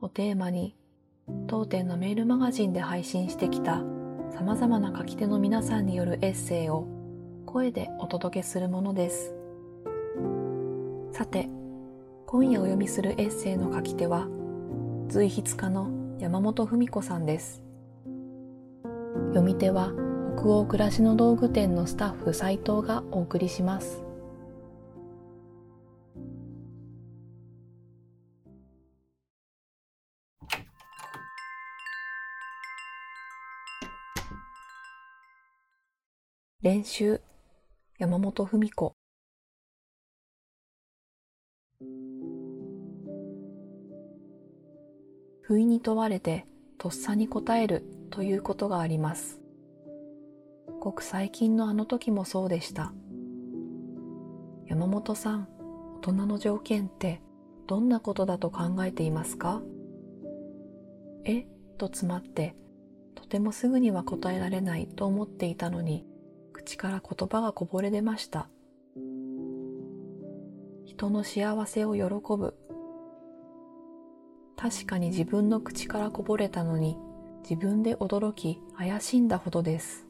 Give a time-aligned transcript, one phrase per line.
[0.00, 0.74] をテーマに
[1.46, 3.82] 当店のメールマガジンで配信してきた
[4.30, 6.86] 様々な書き手の皆さんによるエッセイを
[7.46, 9.34] 声でお届けするものです。
[11.12, 11.48] さて、
[12.26, 14.28] 今夜お読みするエッセイの書き手は
[15.08, 17.62] 随筆家の山本文子さんです。
[19.30, 19.92] 読み手は
[20.38, 24.09] 北欧暮らしの道具店のスタッフ斉藤がお送りします。
[36.62, 37.22] 練習。
[37.98, 38.92] 山本文子。
[45.40, 46.44] 不意に問われて
[46.76, 49.40] とっさに答えるということがあります。
[50.80, 52.92] ごく最近のあの時もそうでした。
[54.66, 55.48] 山本さん
[56.02, 57.22] 大人の条件って
[57.68, 59.62] どんなことだと考えていますか？
[61.24, 61.46] え？
[61.78, 62.54] と詰まって
[63.14, 66.04] とてもすぐには答えられないと思っていたのに
[66.60, 68.48] 口から言葉がこぼれ出ました。
[70.84, 72.02] 人の幸せを喜
[72.36, 72.54] ぶ。
[74.56, 76.98] 確かに自分の口からこぼれたのに
[77.48, 80.06] 自分で驚き怪しんだほどです。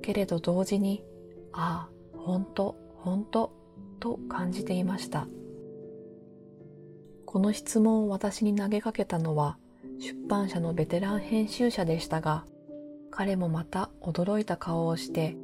[0.00, 1.04] けれど同時に、
[1.52, 3.52] ああ、本当、本当、
[4.00, 5.28] と感じていました。
[7.26, 9.58] この質問を私に投げかけたのは
[9.98, 12.46] 出版社のベテラン編集者でしたが、
[13.16, 15.36] 彼もまた驚いた顔をして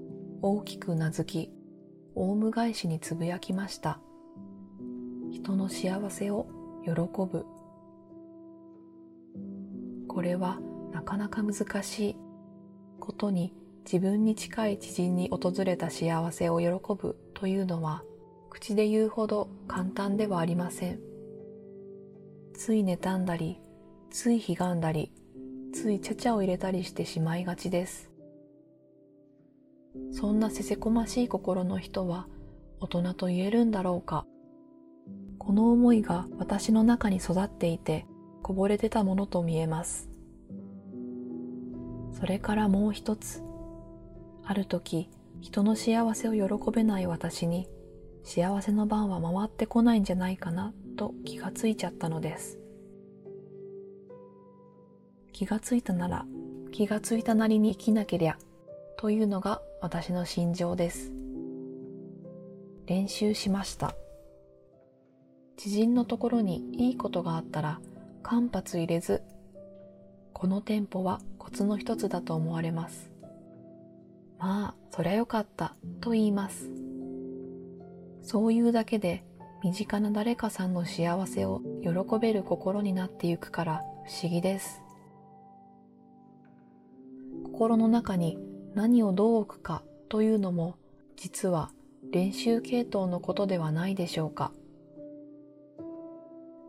[0.43, 1.53] 大きくうなずき、
[2.17, 4.01] オウム返しにつぶやきました。
[5.31, 6.49] 人の幸せを
[6.85, 7.47] 喜ぶ。
[10.09, 10.59] これは
[10.91, 12.17] なかなか難しい
[12.99, 13.55] ことに
[13.85, 16.71] 自分に近い知人に訪れた幸せを喜
[17.01, 18.03] ぶというのは
[18.49, 20.99] 口で言うほど簡単ではありません。
[22.53, 23.61] つい妬んだり、
[24.11, 25.13] つい悲んだり、
[25.73, 28.11] ついちゃちゃを入れたりしてしまいがちです。
[30.13, 32.27] そんなせせこましい心の人は
[32.81, 34.27] 大人と言えるんだろうか。
[35.39, 38.07] この思いが私の中に育っていて
[38.43, 40.11] こぼれ出たものと見えます。
[42.13, 43.43] それからもう一つ。
[44.45, 45.09] ある時、
[45.41, 47.69] 人の幸せを喜べない私に
[48.25, 52.60] 幸せの番は回ってこないんじゃないかなと気がついちゃったのです。
[55.41, 56.27] 気がついたなら
[56.71, 58.37] 気がついたなりに生きなけりゃ
[58.99, 61.13] というのが私の心情です。
[62.85, 63.95] 練習しました。
[65.57, 67.81] 知人のところにいいことがあったら
[68.23, 69.23] 間髪入れず、
[70.35, 73.11] このテンポはコツの一つだと思われます。
[74.39, 76.69] まあ、そりゃよかったと言います。
[78.21, 79.25] そういうだけで
[79.65, 84.83] 身近な誰かさんの幸せを喜べる心になってゆくから不思議です。
[87.61, 88.39] 心の中に
[88.75, 90.79] 何をどう置くかというのも
[91.15, 91.71] 実は
[92.11, 94.51] 練習系統のことではないでしょうか。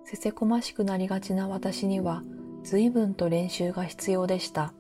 [0.04, 2.24] せせこましくなりがちな私には
[2.66, 4.74] 随分と練習が必要でした。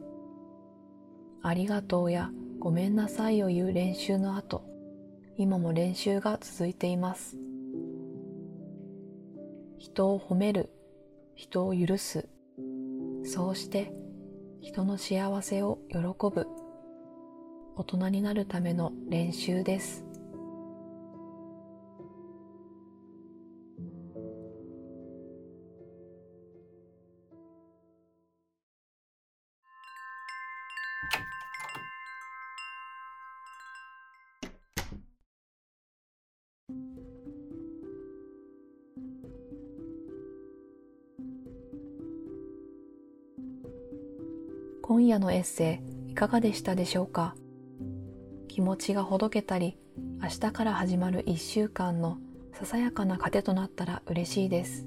[1.41, 2.29] ありがとうや
[2.59, 4.65] ごめんなさいを言う練習の後、
[5.37, 7.37] 今も練習が続いています。
[9.77, 10.73] 人を褒める、
[11.35, 12.27] 人を許す、
[13.23, 13.93] そうして
[14.61, 16.45] 人の幸せを喜ぶ
[17.75, 20.05] 大人になるための練習です。
[44.91, 47.33] 今夜のエッセイいかがでしたでしょうか？
[48.49, 49.77] 気持ちがほどけたり
[50.21, 52.17] 明日から始まる一週間の
[52.51, 54.85] ささやかな糧となったら嬉しいです。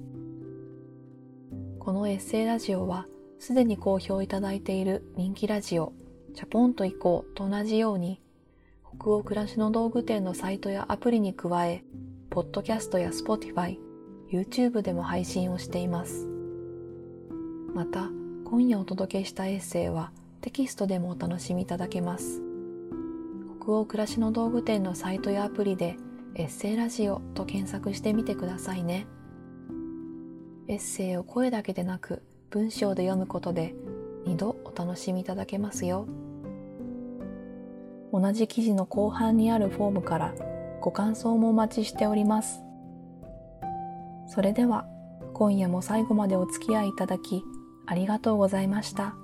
[1.78, 3.06] このエッセイラジオは
[3.38, 5.94] すでに好評いただいている人気ラジオ
[6.34, 8.20] チャポンと行こうと同じように
[9.00, 11.82] 北欧暮らしの道具店のサイトやアプリに加え
[12.28, 13.80] ポッドキャストや Spotify
[14.30, 16.28] YouTube でも配信をしています。
[17.72, 18.10] また
[18.54, 22.40] 今夜お届けしたエッセイはテキストでもお楽しみいただけます。
[23.60, 25.96] 北欧暮らしの道具店のサイトやアプリで
[26.36, 29.08] エッセイラジオと検索してみてくださいね。
[30.68, 33.74] エッセイを声だけでなく文章で読むことで
[34.24, 36.06] 2度お楽しみいただけますよ。
[38.12, 40.34] 同じ記事の後半にあるフォームから
[40.80, 42.62] ご感想もお待ちしております。
[44.28, 44.86] それでは
[45.32, 47.42] 今夜も最後までお付き合いいただき
[47.86, 49.14] ありがとうございました。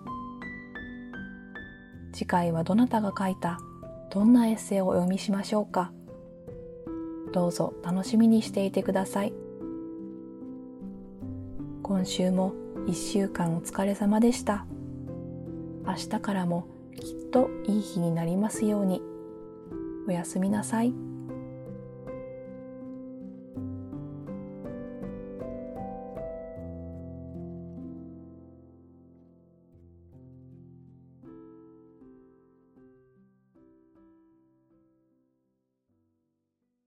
[2.12, 3.58] 次回はどなたが書いた
[4.10, 5.92] どんなエッセイをお読みしましょうか。
[7.32, 9.32] どうぞ楽しみにしていてください。
[11.82, 12.52] 今週も
[12.86, 14.66] 一週間お疲れ様でした。
[15.86, 16.66] 明日からも
[17.00, 19.00] きっといい日になりますように。
[20.08, 21.09] おやすみなさい。